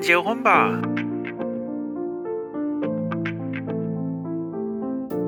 [0.00, 0.80] 结婚吧。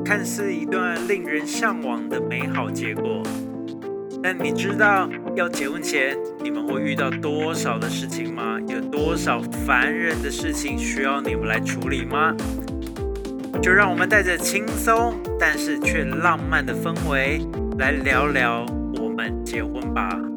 [0.05, 3.23] 看似一段令人向往的美好结果，
[4.23, 8.59] 但你知道要结婚前你们会遇到多少的事情吗？
[8.67, 12.35] 有多少烦人的事情需要你们来处理吗？
[13.63, 17.41] 就让我们带着轻松但是却浪漫的氛围
[17.79, 18.67] 来聊聊
[19.01, 20.32] 我们结婚吧。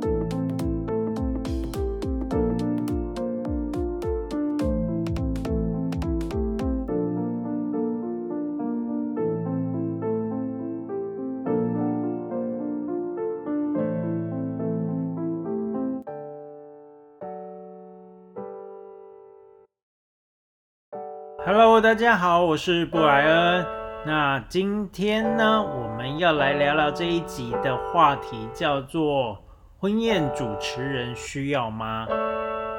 [21.48, 23.66] Hello，大家好，我是布莱恩。
[24.04, 29.38] 那今天呢，我们要来聊聊这一集的话题，叫做
[29.78, 32.08] 婚宴主持人需要吗？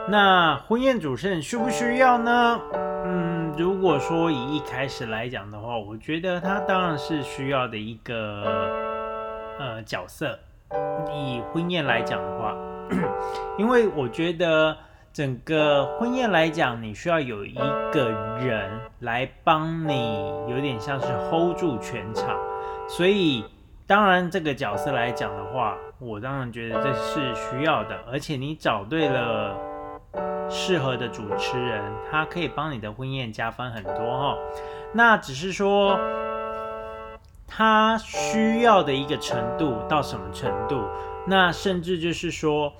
[0.08, 2.60] 那婚宴主持人需不需要呢？
[3.04, 8.72] 嗯，如果说以一开始来讲的话，我觉得他当然是需要的一个
[9.60, 10.36] 呃角色。
[11.14, 12.56] 以婚宴来讲的话，
[13.58, 14.76] 因为我觉得。
[15.16, 17.54] 整个婚宴来讲，你需要有一
[17.90, 22.38] 个人来帮你，有点像是 hold 住全场。
[22.86, 23.42] 所以，
[23.86, 27.98] 当然这个角色来讲的话，我当然觉得这是需要的。
[28.12, 29.56] 而且你找对了
[30.50, 34.36] 适合的主持人，他可以帮你的婚宴加分很多哈。
[34.92, 35.98] 那只是说，
[37.46, 40.82] 他需要的一个程度到什么程度？
[41.26, 42.70] 那甚至就是说。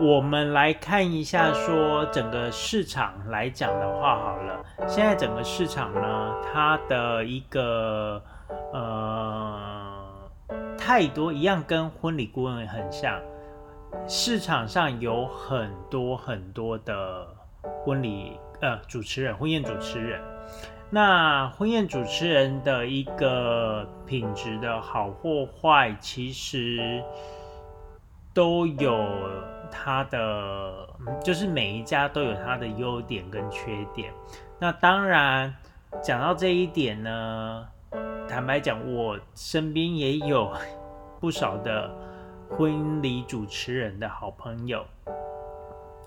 [0.00, 8.20] 我们来看一下，说整个市场来讲的话，好了，现在整个市场呢，它的一个
[8.72, 9.94] 呃
[10.76, 13.20] 太多一样，跟婚礼顾问很像，
[14.08, 17.28] 市场上有很多很多的
[17.84, 20.20] 婚礼呃主持人，婚宴主持人，
[20.90, 27.04] 那婚宴主持人的一个品质的好或坏，其实
[28.34, 29.06] 都有。
[29.72, 30.86] 它的
[31.24, 34.12] 就是每一家都有它的优点跟缺点。
[34.60, 35.52] 那当然
[36.02, 37.66] 讲到这一点呢，
[38.28, 40.52] 坦白讲，我身边也有
[41.18, 41.90] 不少的
[42.50, 44.84] 婚礼主持人的好朋友。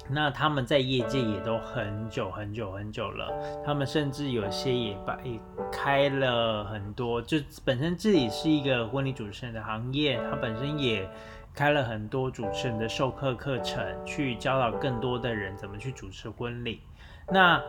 [0.08, 3.34] 那他们在业界也都很久很久很久了，
[3.66, 5.40] 他们甚至有些也把也
[5.72, 11.10] 开了很多，就本身自己是一个婚礼主持人的行业，他本身也。
[11.56, 16.82] 开了很多主持人的授课课程，去教导更多的人怎么去主持婚礼。
[17.32, 17.62] 那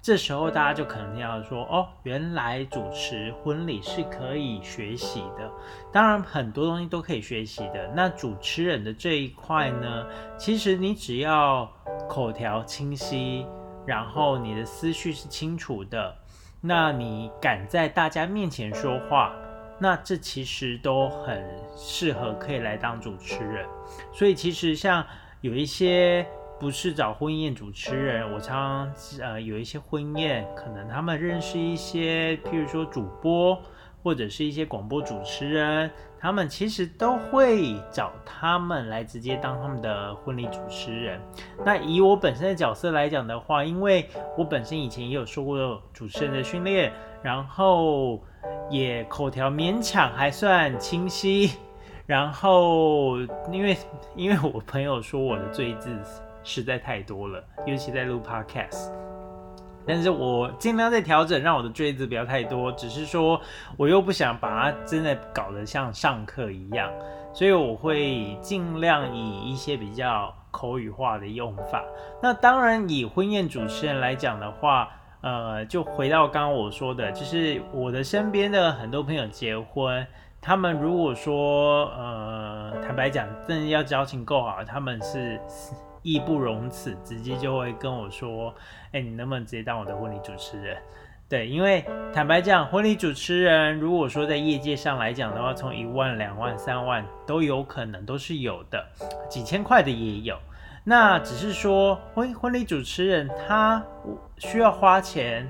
[0.00, 5.50] 这时候大家就可能要说：“哦，原来主持婚礼是可以学习的。
[5.92, 7.90] 当然，很多东西都可以学习的。
[7.94, 10.06] 那主持人的这一块呢，
[10.38, 11.70] 其实你只要
[12.08, 13.44] 口条清晰，
[13.84, 16.16] 然后你的思绪是清楚的，
[16.60, 19.34] 那你敢在大家面前说话。”
[19.80, 21.42] 那这其实都很
[21.74, 23.66] 适合可以来当主持人，
[24.12, 25.04] 所以其实像
[25.40, 26.26] 有一些
[26.58, 33.58] 不是找婚宴主持人，我常常呃有一些婚宴，可能他们认识一些，譬如说主播
[34.02, 41.20] 或者是一些广播主持人，他们其实都会找他们来直接当他们的婚礼主持人。
[41.64, 48.20] 那以我本身的角色来讲的话，因为我本身以前也有受过主持人的训练，然后。
[48.70, 51.50] 也口条勉强还算清晰，
[52.06, 53.18] 然后
[53.50, 53.76] 因为
[54.16, 55.90] 因为我朋友说我的罪字
[56.42, 58.90] 实在太多了，尤其在录 podcast，
[59.92, 62.70] 但是我尽量在调整，让我的锥子不要太多。
[62.72, 63.40] 只是说
[63.76, 66.90] 我又不想把它真的搞得像上课一样，
[67.32, 71.84] 所以我会尽量以一些比较口语化的用法。
[72.22, 74.88] 那当然以婚宴主持人来讲的话。
[75.22, 80.06] 呃，就回到刚刚我说的，就是我的身边的很多朋友结婚，
[80.42, 85.38] 他们如果说，呃，坦白讲，真的要交情够好，他们是
[86.02, 88.54] 义不容辞，直接就会跟我说，
[88.92, 90.78] 哎，你能不能直接当我的婚礼主持人？
[91.28, 98.82] 对，因为坦白讲，婚礼主持人如果说在业界上来讲的话，从一万、两万、三万都有可能都是有的，
[99.28, 100.36] 几千块的也有。
[100.84, 103.84] 那只是说婚婚礼主持人他
[104.38, 105.46] 需要花钱，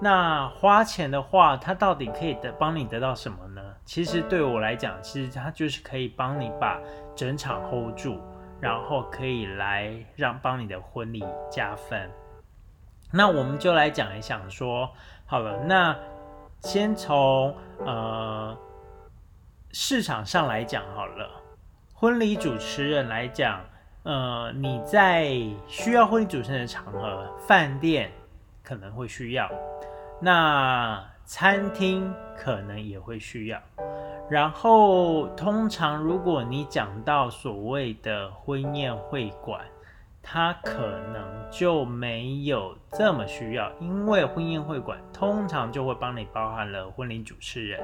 [0.00, 3.51] 那花钱的话，他到底可以得帮你得到什么呢？
[3.84, 6.80] 其实对我来讲，其实他就是可以帮你把
[7.14, 8.20] 整场 hold 住，
[8.60, 12.10] 然后可以来让帮你的婚礼加分。
[13.12, 14.90] 那我们就来讲一讲说，
[15.26, 15.96] 好了，那
[16.60, 18.56] 先从呃
[19.72, 21.28] 市场上来讲好了，
[21.94, 23.60] 婚礼主持人来讲。
[24.04, 25.32] 呃，你在
[25.68, 28.10] 需要婚礼主持人的场合，饭店
[28.60, 29.48] 可能会需要，
[30.20, 33.60] 那餐厅可能也会需要。
[34.30, 39.60] 然后，通常如果你讲到所谓的婚宴会馆，
[40.22, 47.80] 它可能就没有这么需要，因为婚宴会馆通常就会帮你包含了婚礼主持人，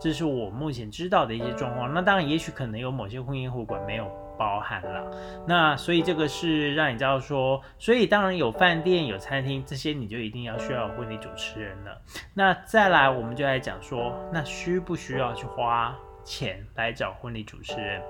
[0.00, 1.92] 这是我目前知道的一些状况。
[1.92, 4.10] 那当然，也许可能有某些婚宴会馆没有。
[4.38, 5.10] 包含了，
[5.46, 12.00] 那所以这个是让你知道说，所以当然有饭店有餐厅这些，你就一定要需要婚礼主持人了。
[12.34, 18.02] 那再来，我们就来讲说，那需不需要去花钱来找婚礼主持人？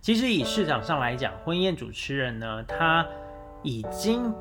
[0.00, 3.06] 其实以市场上来讲，婚宴主持人呢，他
[3.62, 4.34] 已经。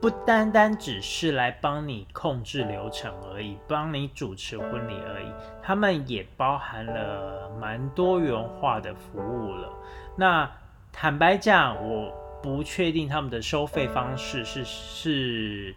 [0.00, 5.26] 不单单只是来帮你控制流程而已，帮你主持婚礼而已，
[5.62, 9.70] 他们也包含了蛮多元化的服务了。
[10.16, 10.50] 那
[10.90, 12.12] 坦白讲，我
[12.42, 15.74] 不确定他们的收费方式是是。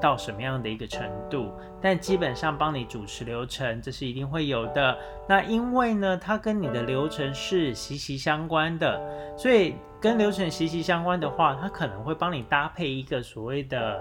[0.00, 1.52] 到什么样的一个程度？
[1.82, 4.96] 但基本上帮你主持流程，这是一定会有的。
[5.28, 8.98] 那因为呢，它跟你的流程是息息相关的，
[9.36, 9.74] 所以
[10.06, 14.00] 跟流程息息相关的话，他可能会帮你搭配一个所谓的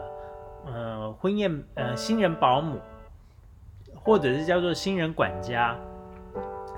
[0.68, 2.80] 呃婚宴呃新人保姆，
[3.96, 5.75] 或者是叫做新人管家。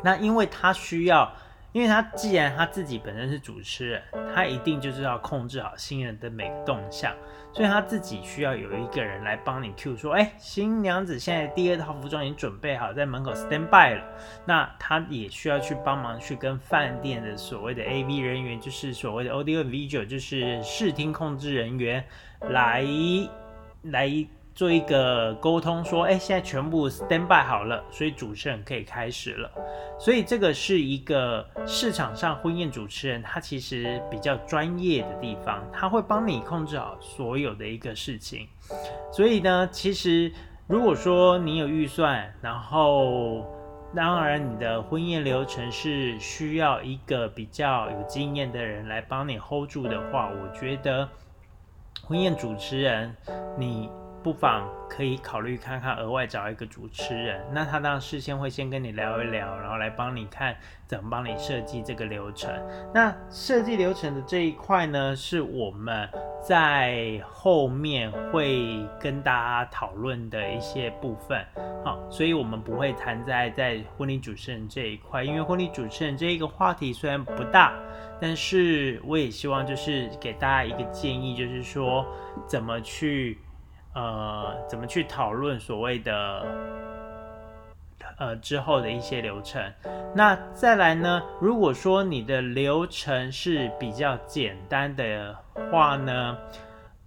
[0.01, 1.29] 那因为他需要。
[1.74, 4.01] 因为他既然他自己本身是主持人，
[4.33, 7.13] 他一定就是要控制好新人的每个动向，
[7.57, 14.04] 所以他自己需要有一个人来帮你 Q 说，哎，新娘子现在第二套服装已经准备好，在门口 stand by 了。
[14.45, 22.06] 那他也需要去帮忙去跟饭店的所谓的 AV 人员，就是所谓的 Audio Visual，就是视听控制人员
[22.42, 22.86] 来
[23.81, 24.27] 来。
[24.57, 29.51] 做一个沟通，说，哎，现在全部 stand by 好了，所以主持人可以开始了。
[30.00, 38.48] 所以这个是一个市场上婚宴主持人，他其实比较专业的地方，他会帮你控制好所有的一个事情。
[39.12, 40.33] 所以呢，其实
[40.65, 43.45] 如果说你有预算，然后
[43.95, 51.07] 当然你的婚宴流程是需要一个比较有经验的人来帮你 hold 住的话，我觉得
[52.01, 53.15] 婚宴主持人
[53.56, 53.88] 你。
[54.24, 60.56] 不妨可以考虑看看额外找一个主持人，那他当然事先会先跟你聊一聊，然后来帮你看
[60.86, 62.52] 怎么帮你设计这个流程。
[62.94, 66.10] 那设计流程的这一块呢，是我们
[66.42, 71.46] 在后面会跟大家讨论的一些部分。
[71.86, 77.74] 好，所以我们不会谈在在婚礼主持人这一块，因为婚礼主持人这一个话题虽然不大，
[78.19, 82.06] 但是我也希望就是给大家一个建议，就是说
[82.46, 83.38] 怎么去。
[83.97, 86.45] 呃，怎么去讨论所谓的
[88.19, 89.73] 呃之后的一些流程？
[90.13, 91.19] 那再来呢？
[91.41, 95.35] 如果说你的流程是比较简单的
[95.71, 96.38] 话呢，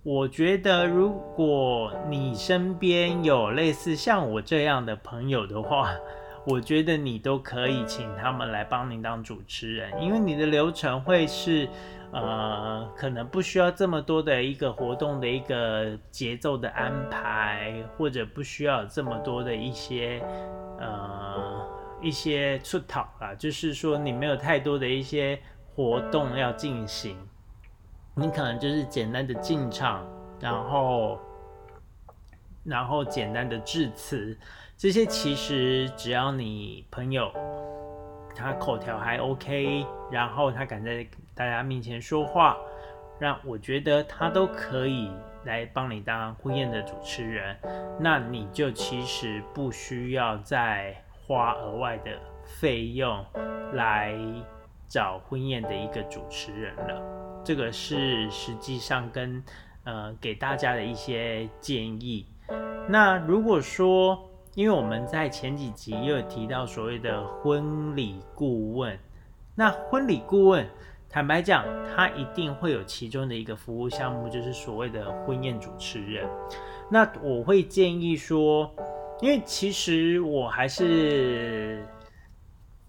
[0.03, 5.93] 我觉得如果你身边有类似像我这样的朋友的话，
[6.47, 11.69] 我觉得你都可以请他们来帮你当主持人，因为你的流程会是。
[12.13, 20.21] 呃，可能不需要这么多的一个活动的一个节奏的安排，或者不需要这么多的一些
[20.81, 21.65] 呃
[22.03, 25.39] 一些出讨啊，就是说你没有太多的一些
[25.73, 27.17] 活动要进行，
[28.17, 30.05] 你可能就是简单的进场，
[30.41, 31.17] 然后
[32.65, 34.39] 然后简单的致辞，
[34.77, 37.33] 这些其实只要你朋友。
[38.33, 42.57] 他口条还 OK，然后他敢在大家面前说话，
[43.19, 45.11] 让我觉得他都可以
[45.45, 47.55] 来帮你当婚宴的主持人，
[47.99, 52.13] 那你就其实不需要再花额外的
[52.47, 53.23] 费用
[53.75, 54.15] 来
[54.89, 57.43] 找婚宴的一个主持人了。
[57.45, 59.43] 这个是实际上跟
[59.85, 62.25] 呃给大家的一些建议。
[62.89, 64.19] 那如果说，
[64.55, 68.99] 因为我们在前几集也有提到所谓的婚礼顾问，
[69.55, 70.67] 那婚礼顾问，
[71.09, 71.65] 坦白讲，
[71.95, 76.29] 他一定会有其中的一个服务项目，就是所谓的婚宴主持人。
[76.91, 78.75] 那我会建议说，
[79.21, 81.87] 因为其实我还是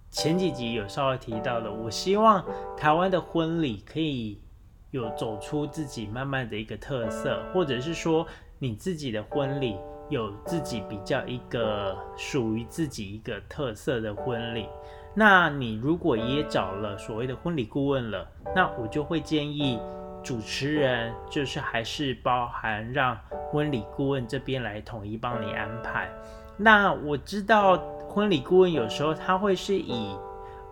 [0.09, 2.43] 前几集有稍微提到的，我希望
[2.75, 4.41] 台湾的婚礼可以
[4.89, 8.25] 有走出自己慢慢的一个特色，或者是说
[8.61, 9.75] 你自己的婚礼。
[10.09, 14.67] 有自己比较一个属于自己一个特色的婚礼，
[15.15, 19.79] 那你如果也找了所谓的婚礼顾问了，那我就会建议
[20.21, 23.17] 主持人就是还是包含让
[23.49, 26.11] 婚礼顾问这边来统一帮你安排。
[26.57, 27.77] 那我知道
[28.09, 30.13] 婚礼顾问有时候他会是以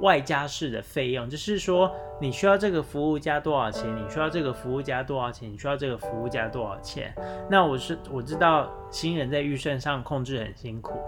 [0.01, 1.89] 外加式的费用，就是说
[2.21, 3.95] 你需要这个服务加多少钱？
[3.95, 5.51] 你需要这个服务加多少钱？
[5.51, 7.13] 你需要这个服务加多少钱？
[7.49, 10.99] 那我是我知道新人在预算上控制很辛苦，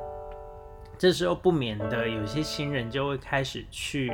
[0.97, 4.13] 这时候不免的有些新人就会开始去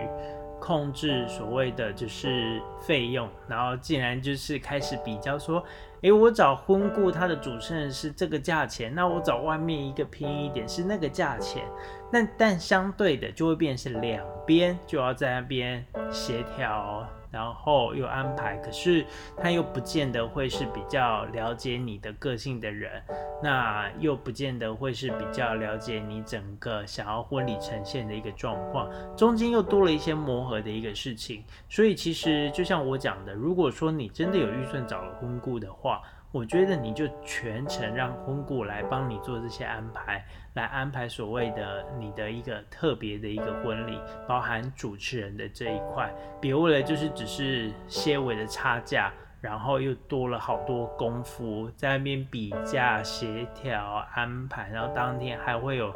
[0.60, 5.64] 控制所谓的就是费用，然后竟然就是开始比较说。
[6.02, 11.64] 诶，我找婚顾，他的主持人是这个价钱，那我找外面一个便宜一点是那个价钱，
[12.12, 17.08] 那但相对的就会变成两边就要在那边协调。
[17.32, 19.06] 然后又安排，可是
[19.36, 23.02] 他又不见得会是比较了解你的个性的人，
[23.44, 31.44] 那又不见得会是比较了解你整个想要婚礼呈现的一个状况，中间又多了一些磨合的一个事情。
[31.70, 36.02] 所以其实就像我讲的，如果说你真的有预算找了婚顾的话，
[36.34, 55.92] 我觉得你就全程让婚顾来帮你做这些安排，来安排所谓的你的一个特别的一个婚礼，包含主持人的这一块，别为了就是只是些微的差价，然后又多了好多功夫在那边比价、协调、安排，然后当天还会有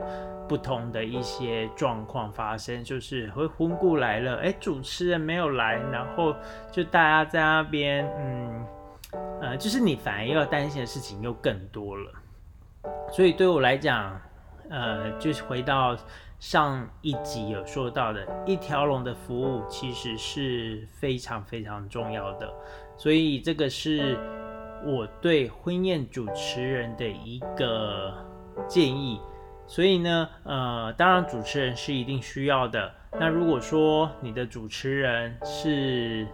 [0.47, 6.33] 不同的一些状况发生，就是会婚顾来了，哎，主持人没有来，然后
[6.71, 8.65] 就大家在那边，嗯。
[9.41, 12.11] 呃，就是你反而要担心的事情又更多了，
[13.11, 14.19] 所以对我来讲，
[14.69, 15.97] 呃，就是回到
[16.39, 22.51] 上一集有说到的一条龙的服务，其实是非常非常重要的，
[22.97, 24.17] 所以这个是
[24.85, 28.13] 我对婚宴主持人的一个
[28.67, 29.19] 建议。
[29.67, 32.91] 所以呢，呃，当然主持人是一定需要的。
[33.17, 36.27] 那如果说你的主持人是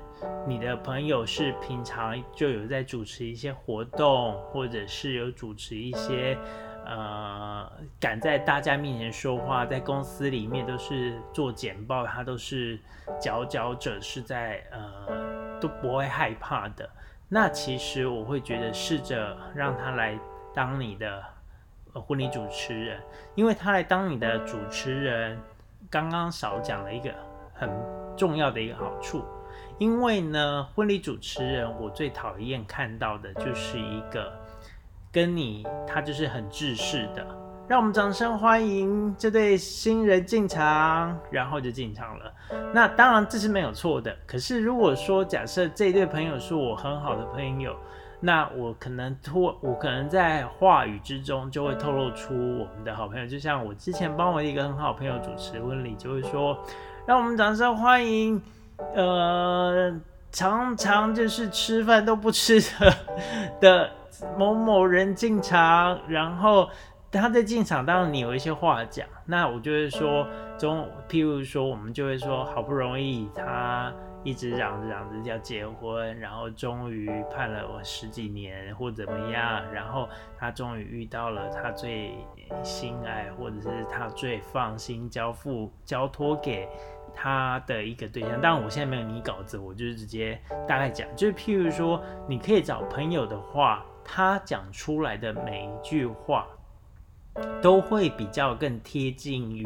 [0.48, 6.38] 你的朋友是平常就有在主持一些活动，或者是有主持一些，
[6.86, 7.70] 呃，
[8.00, 12.80] 敢在大家面前说话，在公司里面都是做简报，他都是
[13.20, 16.90] 佼佼者，是在呃都不会害怕的。
[17.30, 20.18] 那其实我会觉得试着让他来
[20.54, 21.22] 当你的
[21.94, 23.02] 婚礼主持人，
[23.36, 25.38] 因为他来当你的主持人，
[25.90, 27.14] 刚刚少讲了一个
[27.54, 27.70] 很
[28.16, 29.26] 重要的一个好处。
[29.80, 34.34] 因为呢，婚礼主持人我最讨厌看到的就是一个
[35.12, 37.26] 跟你他就是很制式的，
[37.68, 42.34] 让我们掌声欢迎这对新人进场，然后就进场了。
[42.74, 44.16] 那当然这是没有错的。
[44.26, 47.76] 可是如果说假设这对朋友是我很好的朋友，
[48.20, 56.58] 那我可能托我可能在话语之中就会透露出我们的好朋友，就像我之前帮我一个很好朋友主持婚礼，就会说
[57.06, 58.42] 让我们掌声欢迎。
[58.96, 60.00] 呃，
[60.32, 62.94] 常常就是吃饭都不吃的
[63.60, 63.92] 的
[64.38, 66.70] 某某人进场，然后
[67.12, 73.92] 他在进场，当然你有一些话讲，那我就会说，中，譬如说，我们就会说，好不容易他
[74.24, 80.08] 一直嚷着嚷着要结婚，然后终于盼了我十几年或怎么样，然后
[80.38, 82.18] 他终于遇到了他最
[82.62, 86.68] 心爱或者是他最放心交付交托给。
[87.20, 96.46] 他的一个对象，当然我现在没有拟稿子，我就是直接大概讲，就是譬如说，你可以找朋友的话，他讲出来的每一句话，
[97.60, 99.66] 都会比较更贴近于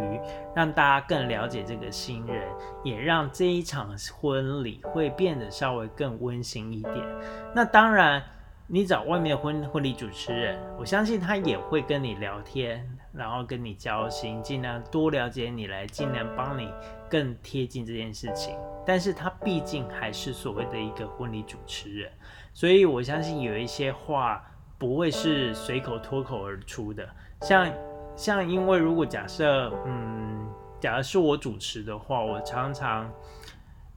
[0.56, 2.48] 让大家更了解这个新人，
[2.86, 7.06] 也让这一场婚礼会变得稍微更温馨一点。
[7.54, 8.24] 那当然。
[8.74, 16.72] 你找外面婚婚礼主持人，我相信他也会跟你聊天，然后跟你交心，尽量多了解你，来尽量帮你
[17.10, 18.56] 更贴近这件事情。
[18.86, 22.10] 但是他毕竟还是所谓的一个婚礼主持人，
[22.54, 24.42] 所以我相信有一些话
[24.78, 27.06] 不会是随口脱口而出的。
[27.42, 27.70] 像
[28.16, 30.48] 像，因为如果假设，嗯，
[30.80, 33.12] 假如是我主持的话，我常常。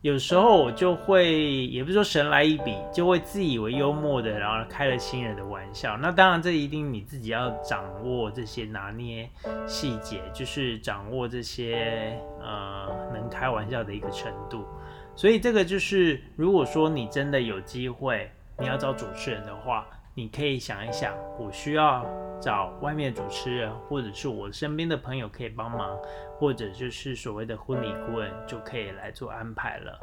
[0.04, 1.32] 有时候我就会，
[1.68, 5.96] 也不是说神来一笔，就会自以为幽默的，然后开了新人的玩笑。
[5.96, 9.26] 那当然，这一定你自己要掌握这些拿捏
[9.66, 14.66] 细节，就是掌握这些呃能开玩笑的一个程度。
[15.16, 19.86] 所以这个就是，如果说你真的有机会，你要找主持人的话。
[20.14, 22.06] 你可以想一想，我需要
[22.40, 25.98] 找外面主持人，或者是我身边的朋友可以帮忙，
[26.38, 29.98] 或者就是所谓的婚礼顾问就可以来做安排了。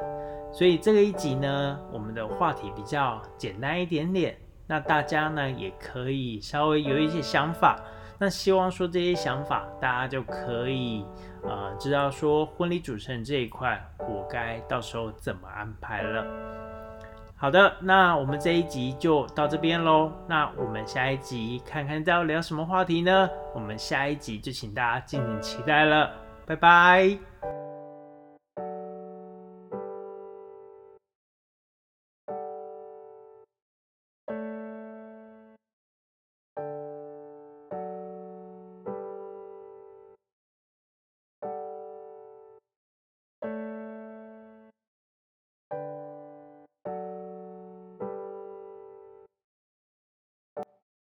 [0.52, 7.80] 所以这个一集呢，我们的话题比较简单一点点，那大家呢也可以稍微有一些想法。
[8.18, 11.06] 那希望说这些想法，大家就可以
[11.42, 16.61] 呃知道说婚礼主持人这一块，我该到时候怎么安排了。
[17.42, 20.12] 好的，那我们这一集就到这边喽。
[20.28, 23.28] 那我们下一集看看要聊什么话题呢？
[23.52, 26.08] 我们下一集就请大家敬请期待了。
[26.46, 27.18] 拜拜。